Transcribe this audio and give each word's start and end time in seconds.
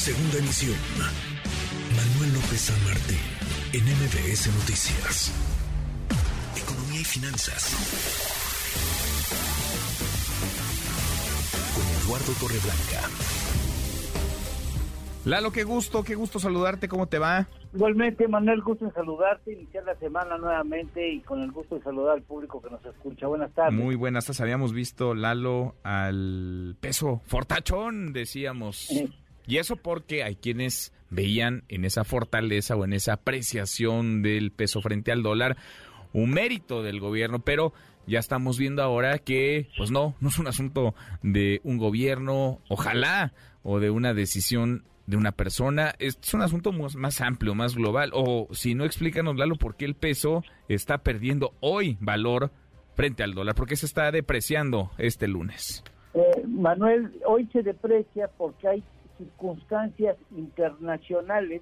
Segunda 0.00 0.38
emisión. 0.38 0.78
Manuel 1.94 2.32
López 2.32 2.58
San 2.58 2.84
Martín, 2.86 3.20
en 3.74 3.84
MBS 3.84 4.48
Noticias. 4.48 5.30
Economía 6.56 7.02
y 7.02 7.04
finanzas. 7.04 7.76
Con 11.74 11.84
Eduardo 12.00 12.32
Torreblanca. 12.40 13.10
Lalo, 15.26 15.52
qué 15.52 15.64
gusto, 15.64 16.02
qué 16.02 16.14
gusto 16.14 16.38
saludarte, 16.38 16.88
¿cómo 16.88 17.06
te 17.06 17.18
va? 17.18 17.46
Igualmente, 17.74 18.26
Manuel, 18.26 18.62
gusto 18.62 18.86
en 18.86 18.94
saludarte, 18.94 19.52
iniciar 19.52 19.84
la 19.84 19.96
semana 19.96 20.38
nuevamente 20.38 21.12
y 21.12 21.20
con 21.20 21.42
el 21.42 21.52
gusto 21.52 21.74
de 21.74 21.82
saludar 21.82 22.14
al 22.14 22.22
público 22.22 22.62
que 22.62 22.70
nos 22.70 22.82
escucha. 22.86 23.26
Buenas 23.26 23.52
tardes. 23.52 23.78
Muy 23.78 23.96
buenas 23.96 24.24
tardes. 24.24 24.40
Habíamos 24.40 24.72
visto, 24.72 25.14
Lalo, 25.14 25.74
al 25.82 26.74
peso 26.80 27.20
fortachón, 27.26 28.14
decíamos. 28.14 28.88
Y 29.46 29.58
eso 29.58 29.76
porque 29.76 30.22
hay 30.22 30.36
quienes 30.36 30.92
veían 31.10 31.64
en 31.68 31.84
esa 31.84 32.04
fortaleza 32.04 32.76
o 32.76 32.84
en 32.84 32.92
esa 32.92 33.14
apreciación 33.14 34.22
del 34.22 34.52
peso 34.52 34.80
frente 34.80 35.12
al 35.12 35.22
dólar 35.22 35.56
un 36.12 36.30
mérito 36.30 36.82
del 36.82 37.00
gobierno, 37.00 37.40
pero 37.40 37.72
ya 38.06 38.18
estamos 38.18 38.58
viendo 38.58 38.82
ahora 38.82 39.18
que, 39.18 39.68
pues 39.76 39.90
no, 39.90 40.14
no 40.20 40.28
es 40.28 40.38
un 40.38 40.46
asunto 40.46 40.94
de 41.22 41.60
un 41.64 41.78
gobierno, 41.78 42.60
ojalá, 42.68 43.32
o 43.62 43.78
de 43.78 43.90
una 43.90 44.14
decisión 44.14 44.84
de 45.06 45.16
una 45.16 45.32
persona, 45.32 45.94
es 45.98 46.18
un 46.34 46.42
asunto 46.42 46.72
más, 46.72 47.20
amplio, 47.20 47.54
más 47.54 47.74
global. 47.74 48.10
O 48.14 48.48
si 48.52 48.74
no, 48.74 48.84
explícanos, 48.84 49.36
Lalo, 49.36 49.56
por 49.56 49.76
qué 49.76 49.84
el 49.84 49.94
peso 49.94 50.44
está 50.68 50.98
perdiendo 50.98 51.52
hoy 51.60 51.98
valor 52.00 52.50
frente 52.94 53.22
al 53.22 53.34
dólar, 53.34 53.54
por 53.54 53.66
qué 53.66 53.76
se 53.76 53.86
está 53.86 54.10
depreciando 54.12 54.90
este 54.98 55.26
lunes. 55.26 55.82
Eh, 56.14 56.44
Manuel, 56.46 57.12
hoy 57.26 57.48
se 57.52 57.62
deprecia 57.62 58.28
porque 58.36 58.68
hay 58.68 58.82
circunstancias 59.20 60.16
internacionales 60.34 61.60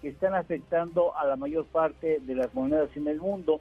que 0.00 0.08
están 0.08 0.34
afectando 0.34 1.16
a 1.16 1.26
la 1.26 1.36
mayor 1.36 1.66
parte 1.66 2.18
de 2.20 2.34
las 2.34 2.52
monedas 2.54 2.88
en 2.96 3.08
el 3.08 3.20
mundo, 3.20 3.60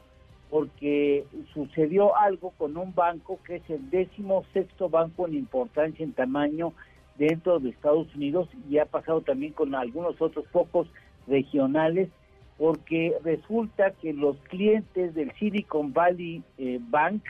porque 0.49 1.25
sucedió 1.53 2.16
algo 2.16 2.52
con 2.52 2.77
un 2.77 2.94
banco 2.94 3.39
que 3.45 3.58
es 3.58 3.69
el 3.69 3.89
décimo 3.89 4.45
sexto 4.53 4.89
banco 4.89 5.27
en 5.27 5.36
importancia 5.36 6.03
en 6.03 6.14
tamaño 6.14 6.73
dentro 7.17 7.59
de 7.59 7.69
Estados 7.69 8.14
Unidos 8.16 8.47
y 8.69 8.77
ha 8.77 8.86
pasado 8.86 9.21
también 9.21 9.53
con 9.53 9.75
algunos 9.75 10.21
otros 10.21 10.45
pocos 10.52 10.88
regionales, 11.27 12.09
porque 12.58 13.16
resulta 13.23 13.91
que 13.91 14.14
los 14.14 14.38
clientes 14.49 15.16
del 15.16 15.31
Silicon 15.33 15.91
Valley 15.91 16.44
eh, 16.58 16.80
Bank, 16.81 17.23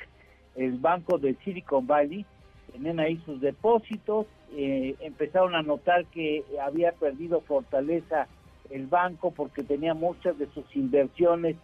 el 0.56 0.78
banco 0.78 1.17
del 1.17 1.38
Silicon 1.44 1.88
Valley, 1.88 2.25
tenían 2.73 2.99
ahí 2.99 3.21
sus 3.25 3.39
depósitos, 3.39 4.27
eh, 4.55 4.95
empezaron 4.99 5.55
a 5.55 5.61
notar 5.61 6.05
que 6.07 6.43
había 6.61 6.91
perdido 6.91 7.41
fortaleza 7.41 8.27
el 8.69 8.88
banco 8.88 9.31
porque 9.31 9.63
tenía 9.63 9.93
muchas 9.93 10.38
de 10.38 10.47
sus 10.47 10.66
inversiones 10.75 11.55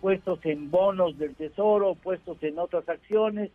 puestos 0.00 0.38
en 0.44 0.70
bonos 0.70 1.18
del 1.18 1.34
tesoro, 1.34 1.94
puestos 1.94 2.42
en 2.42 2.58
otras 2.58 2.88
acciones, 2.88 3.50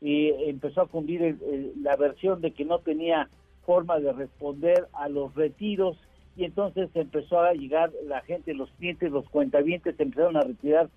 y 0.00 0.28
empezó 0.48 0.82
a 0.82 0.86
fundir 0.86 1.36
la 1.82 1.96
versión 1.96 2.40
de 2.40 2.52
que 2.52 2.64
no 2.64 2.78
tenía 2.78 3.28
forma 3.66 3.98
de 3.98 4.12
responder 4.12 4.86
a 4.92 5.08
los 5.08 5.34
retiros 5.34 5.96
y 6.36 6.44
entonces 6.44 6.88
empezó 6.94 7.40
a 7.40 7.52
llegar 7.52 7.90
la 8.06 8.20
gente, 8.20 8.54
los 8.54 8.70
clientes, 8.78 9.10
los 9.10 9.28
cuentavientes 9.28 9.98
empezaron 9.98 10.36
a 10.36 10.42
retirar 10.42 10.88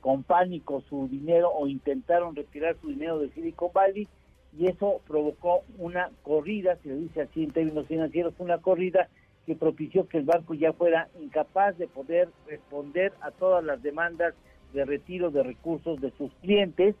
con 0.00 0.24
pánico 0.24 0.82
su 0.88 1.06
dinero 1.08 1.50
o 1.50 1.68
intentaron 1.68 2.34
retirar 2.34 2.76
su 2.80 2.88
dinero 2.88 3.20
de 3.20 3.30
Silicon 3.30 3.70
Valley 3.72 4.08
y 4.56 4.66
eso 4.66 5.00
provocó 5.06 5.62
una 5.78 6.10
corrida, 6.22 6.76
se 6.82 6.94
dice 6.94 7.22
así 7.22 7.44
en 7.44 7.50
términos 7.50 7.86
financieros, 7.86 8.34
una 8.38 8.58
corrida 8.58 9.08
que 9.46 9.54
propició 9.54 10.08
que 10.08 10.18
el 10.18 10.24
banco 10.24 10.54
ya 10.54 10.72
fuera 10.72 11.08
incapaz 11.20 11.76
de 11.78 11.88
poder 11.88 12.28
responder 12.46 13.12
a 13.20 13.30
todas 13.30 13.64
las 13.64 13.82
demandas 13.82 14.34
de 14.72 14.84
retiro 14.84 15.30
de 15.30 15.42
recursos 15.42 16.00
de 16.00 16.10
sus 16.18 16.32
clientes 16.42 16.94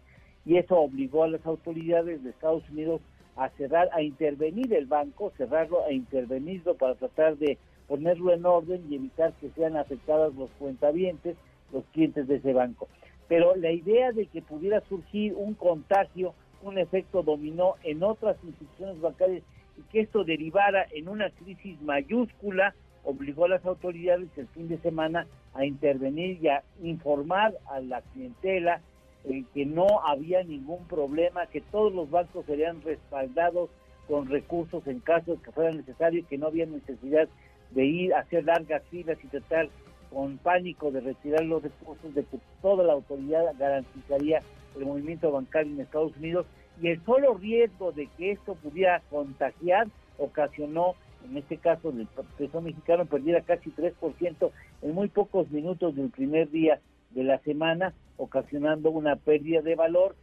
y 0.46 0.56
eso 0.56 0.78
obligó 0.78 1.24
a 1.24 1.28
las 1.28 1.44
autoridades 1.44 2.22
de 2.24 2.30
Estados 2.30 2.68
Unidos 2.70 3.02
a 3.36 3.50
cerrar, 3.50 3.88
a 3.92 4.02
intervenir 4.02 4.72
el 4.72 4.86
banco, 4.86 5.32
cerrarlo, 5.36 5.84
a 5.84 5.92
intervenirlo 5.92 6.74
para 6.76 6.94
tratar 6.94 7.36
de 7.36 7.58
ponerlo 7.86 8.32
en 8.32 8.44
orden 8.44 8.82
y 8.88 8.96
evitar 8.96 9.32
que 9.34 9.50
sean 9.50 9.76
afectados 9.76 10.34
los 10.34 10.50
cuentavientes, 10.58 11.36
los 11.72 11.84
clientes 11.92 12.26
de 12.26 12.36
ese 12.36 12.52
banco. 12.52 12.88
Pero 13.28 13.54
la 13.56 13.72
idea 13.72 14.12
de 14.12 14.26
que 14.26 14.42
pudiera 14.42 14.80
surgir 14.88 15.34
un 15.34 15.54
contagio 15.54 16.34
un 16.62 16.78
efecto 16.78 17.22
dominó 17.22 17.74
en 17.84 18.02
otras 18.02 18.36
instituciones 18.44 19.00
bancarias 19.00 19.42
y 19.76 19.82
que 19.90 20.00
esto 20.00 20.24
derivara 20.24 20.86
en 20.92 21.08
una 21.08 21.30
crisis 21.30 21.80
mayúscula 21.82 22.74
obligó 23.04 23.46
a 23.46 23.48
las 23.48 23.64
autoridades 23.64 24.28
el 24.36 24.48
fin 24.48 24.68
de 24.68 24.78
semana 24.78 25.26
a 25.54 25.64
intervenir 25.64 26.38
y 26.42 26.48
a 26.48 26.62
informar 26.82 27.54
a 27.70 27.80
la 27.80 28.02
clientela 28.02 28.80
eh, 29.24 29.44
que 29.54 29.64
no 29.66 29.86
había 30.04 30.42
ningún 30.42 30.84
problema, 30.86 31.46
que 31.46 31.60
todos 31.60 31.92
los 31.92 32.10
bancos 32.10 32.44
serían 32.46 32.82
respaldados 32.82 33.70
con 34.06 34.28
recursos 34.28 34.86
en 34.86 35.00
caso 35.00 35.32
de 35.32 35.42
que 35.42 35.52
fuera 35.52 35.72
necesario, 35.72 36.26
que 36.28 36.38
no 36.38 36.48
había 36.48 36.66
necesidad 36.66 37.28
de 37.70 37.84
ir 37.84 38.14
a 38.14 38.20
hacer 38.20 38.44
largas 38.44 38.82
filas 38.90 39.18
y 39.22 39.26
tratar 39.28 39.68
con 40.10 40.38
pánico 40.38 40.90
de 40.90 41.00
retirar 41.00 41.44
los 41.44 41.62
recursos, 41.62 42.14
de 42.14 42.24
que 42.24 42.38
toda 42.62 42.84
la 42.84 42.94
autoridad 42.94 43.44
garantizaría 43.58 44.42
el 44.78 44.86
movimiento 44.86 45.30
bancario 45.30 45.72
en 45.72 45.80
Estados 45.80 46.16
Unidos 46.16 46.46
y 46.80 46.88
el 46.88 47.04
solo 47.04 47.34
riesgo 47.34 47.92
de 47.92 48.08
que 48.16 48.32
esto 48.32 48.54
pudiera 48.54 49.02
contagiar 49.10 49.88
ocasionó, 50.18 50.94
en 51.28 51.36
este 51.36 51.56
caso 51.56 51.90
el 51.90 52.06
peso 52.36 52.60
mexicano 52.60 53.06
perdiera 53.06 53.40
casi 53.42 53.70
3% 53.70 54.50
en 54.82 54.94
muy 54.94 55.08
pocos 55.08 55.50
minutos 55.50 55.96
del 55.96 56.10
primer 56.10 56.50
día 56.50 56.80
de 57.10 57.24
la 57.24 57.38
semana, 57.38 57.94
ocasionando 58.16 58.90
una 58.90 59.16
pérdida 59.16 59.62
de 59.62 59.74
valor. 59.74 60.14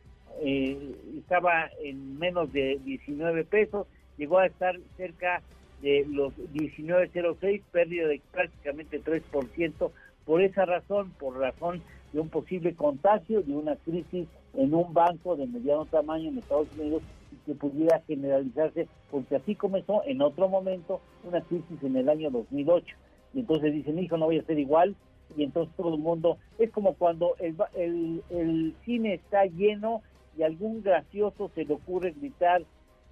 Eh, 0.41 0.95
estaba 1.17 1.69
en 1.81 2.19
menos 2.19 2.51
de 2.51 2.79
19 2.83 3.45
pesos, 3.45 3.87
llegó 4.17 4.39
a 4.39 4.45
estar 4.45 4.77
cerca 4.97 5.41
de 5.81 6.05
los 6.09 6.35
19.06, 6.53 7.61
pérdida 7.71 8.07
de 8.07 8.21
prácticamente 8.31 9.01
3%. 9.01 9.91
Por 10.25 10.41
esa 10.41 10.65
razón, 10.65 11.11
por 11.19 11.37
razón 11.37 11.81
de 12.15 12.21
un 12.21 12.29
posible 12.29 12.73
contagio, 12.75 13.41
de 13.41 13.53
una 13.53 13.75
crisis 13.75 14.25
en 14.53 14.73
un 14.73 14.93
banco 14.93 15.35
de 15.35 15.47
mediano 15.47 15.85
tamaño 15.85 16.29
en 16.29 16.37
Estados 16.37 16.69
Unidos 16.77 17.03
que 17.45 17.53
pudiera 17.53 18.01
generalizarse, 18.07 18.87
porque 19.11 19.35
así 19.35 19.53
comenzó 19.53 20.01
en 20.05 20.21
otro 20.21 20.47
momento 20.47 21.01
una 21.25 21.41
crisis 21.41 21.83
en 21.83 21.97
el 21.97 22.07
año 22.07 22.31
2008. 22.31 22.95
Y 23.33 23.41
entonces 23.41 23.73
dicen, 23.73 23.99
hijo, 23.99 24.15
no 24.15 24.27
voy 24.27 24.39
a 24.39 24.45
ser 24.45 24.57
igual. 24.57 24.95
Y 25.35 25.43
entonces 25.43 25.75
todo 25.75 25.93
el 25.93 25.99
mundo, 25.99 26.37
es 26.57 26.71
como 26.71 26.93
cuando 26.93 27.35
el, 27.39 27.57
el, 27.75 28.23
el 28.29 28.75
cine 28.85 29.15
está 29.15 29.43
lleno 29.47 30.01
y 30.37 30.43
algún 30.43 30.83
gracioso 30.83 31.51
se 31.53 31.65
le 31.65 31.73
ocurre 31.73 32.11
gritar 32.11 32.63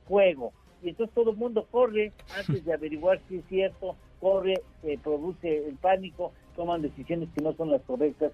fuego. 0.08 0.54
Y 0.82 0.90
entonces 0.90 1.14
todo 1.14 1.32
el 1.32 1.38
mundo 1.38 1.68
corre 1.70 2.14
antes 2.38 2.64
de 2.64 2.74
averiguar 2.74 3.20
si 3.28 3.40
es 3.40 3.46
cierto, 3.50 3.98
corre, 4.22 4.62
se 4.82 4.98
produce 5.00 5.68
el 5.68 5.76
pánico, 5.76 6.32
toman 6.56 6.82
decisiones 6.82 7.28
que 7.36 7.44
no 7.44 7.52
son 7.54 7.70
las 7.70 7.82
correctas 7.82 8.32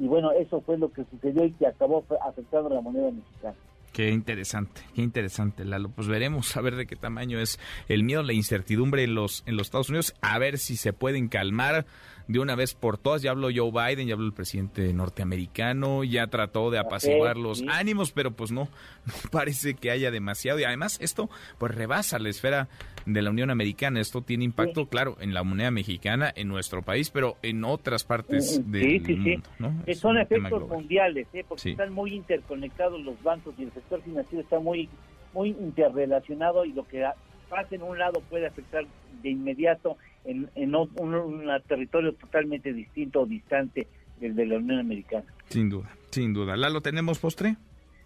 y 0.00 0.08
bueno, 0.08 0.32
eso 0.32 0.62
fue 0.62 0.78
lo 0.78 0.90
que 0.90 1.04
sucedió 1.04 1.44
y 1.44 1.52
que 1.52 1.66
acabó 1.66 2.02
afectando 2.22 2.70
la 2.70 2.80
moneda 2.80 3.10
mexicana. 3.10 3.54
Qué 3.92 4.10
interesante, 4.10 4.82
qué 4.94 5.02
interesante, 5.02 5.64
Lalo. 5.64 5.90
Pues 5.90 6.06
veremos 6.06 6.56
a 6.56 6.60
ver 6.60 6.76
de 6.76 6.86
qué 6.86 6.94
tamaño 6.94 7.40
es 7.40 7.58
el 7.88 8.04
miedo, 8.04 8.22
la 8.22 8.32
incertidumbre 8.32 9.02
en 9.02 9.14
los, 9.14 9.42
en 9.46 9.56
los 9.56 9.66
Estados 9.66 9.88
Unidos, 9.88 10.14
a 10.20 10.38
ver 10.38 10.58
si 10.58 10.76
se 10.76 10.92
pueden 10.92 11.28
calmar 11.28 11.86
de 12.30 12.38
una 12.38 12.54
vez 12.54 12.74
por 12.74 12.98
todas. 12.98 13.22
Ya 13.22 13.32
habló 13.32 13.48
Joe 13.54 13.72
Biden, 13.72 14.06
ya 14.06 14.14
habló 14.14 14.26
el 14.26 14.32
presidente 14.32 14.92
norteamericano, 14.92 16.04
ya 16.04 16.28
trató 16.28 16.70
de 16.70 16.78
apaciguar 16.78 17.36
los 17.36 17.62
ánimos, 17.68 18.12
pero 18.12 18.30
pues 18.30 18.52
no, 18.52 18.68
no 19.06 19.30
parece 19.32 19.74
que 19.74 19.90
haya 19.90 20.12
demasiado. 20.12 20.60
Y 20.60 20.64
además 20.64 20.98
esto 21.00 21.28
pues 21.58 21.74
rebasa 21.74 22.18
la 22.20 22.28
esfera 22.28 22.68
de 23.06 23.22
la 23.22 23.30
Unión 23.30 23.50
Americana. 23.50 24.00
Esto 24.00 24.22
tiene 24.22 24.44
impacto, 24.44 24.86
claro, 24.86 25.16
en 25.20 25.34
la 25.34 25.42
moneda 25.42 25.70
mexicana, 25.70 26.32
en 26.34 26.48
nuestro 26.48 26.82
país, 26.82 27.10
pero 27.10 27.36
en 27.42 27.64
otras 27.64 28.04
partes 28.04 28.60
del 28.70 29.00
mundo. 29.00 29.48
¿no? 29.58 29.74
Son 29.94 30.16
efectos 30.18 30.68
mundiales, 30.68 31.26
¿eh? 31.32 31.44
porque 31.48 31.70
están 31.70 31.92
muy 31.92 32.14
interconectados 32.14 33.02
los 33.02 33.20
bancos 33.22 33.54
y 33.58 33.64
el 33.64 33.72
sector 33.80 34.02
financiero 34.02 34.42
está 34.42 34.58
muy, 34.58 34.88
muy 35.32 35.50
interrelacionado 35.50 36.64
y 36.64 36.72
lo 36.72 36.86
que 36.86 37.04
pasa 37.48 37.74
en 37.74 37.82
un 37.82 37.98
lado 37.98 38.20
puede 38.28 38.46
afectar 38.46 38.84
de 39.22 39.30
inmediato 39.30 39.96
en, 40.24 40.48
en 40.54 40.74
un, 40.74 41.48
territorio 41.66 42.12
totalmente 42.14 42.72
distinto 42.72 43.22
o 43.22 43.26
distante 43.26 43.86
del 44.20 44.36
de 44.36 44.46
la 44.46 44.58
Unión 44.58 44.78
Americana. 44.80 45.24
Sin 45.48 45.68
duda, 45.68 45.90
sin 46.10 46.32
duda. 46.32 46.56
¿Lalo 46.56 46.80
tenemos 46.80 47.18
postre? 47.18 47.56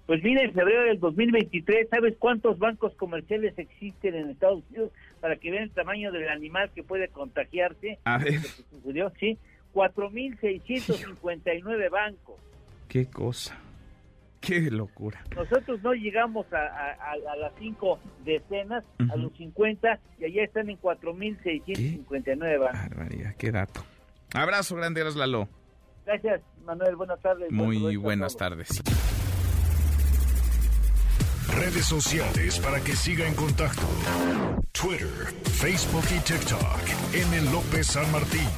Pues 0.07 0.23
mira, 0.23 0.43
en 0.43 0.53
febrero 0.53 0.83
del 0.83 1.01
2023, 1.01 1.89
¿sabes 1.89 2.15
cuántos 2.19 2.59
bancos 2.59 2.93
comerciales 2.95 3.59
existen 3.59 4.15
en 4.15 4.29
Estados 4.31 4.63
Unidos 4.71 4.93
para 5.21 5.37
que 5.37 5.51
vean 5.51 5.65
el 5.65 5.71
tamaño 5.71 6.13
del 6.13 6.29
animal 6.29 6.71
que 6.75 6.83
puede 6.83 7.09
contagiarse? 7.09 7.99
A 8.05 8.19
ver. 8.19 8.41
sucedió? 8.71 9.11
Sí, 9.19 9.39
4.659 9.73 11.91
bancos. 11.91 12.37
¿Qué 12.89 13.07
cosa? 13.07 13.59
Qué 14.47 14.71
locura. 14.71 15.25
Nosotros 15.35 15.83
no 15.83 15.95
llegamos 15.95 16.47
a, 16.53 17.17
las 17.37 17.53
cinco 17.59 17.99
decenas, 18.25 18.85
a 19.11 19.17
los 19.17 19.33
50, 19.37 20.01
y 20.19 20.25
allá 20.25 20.45
están 20.45 20.69
en 20.69 20.79
4.659. 20.81 22.59
Barbaridad, 22.59 23.35
qué 23.37 23.51
dato. 23.51 23.83
Abrazo 24.35 24.77
grande, 24.77 25.01
gracias 25.01 25.19
Lalo. 25.19 25.49
Gracias, 26.05 26.43
Manuel. 26.65 26.97
Buenas 26.97 27.21
tardes. 27.21 27.51
Muy 27.51 27.97
buenas 27.97 28.37
tardes. 28.37 28.83
Redes 31.49 31.87
sociales 31.87 32.59
para 32.59 32.81
que 32.81 32.93
siga 32.93 33.27
en 33.27 33.35
contacto: 33.35 33.83
Twitter, 34.73 35.09
Facebook 35.45 36.05
y 36.11 36.21
TikTok. 36.21 36.81
M. 37.15 37.53
López 37.53 37.87
San 37.87 38.11
Martín. 38.13 38.49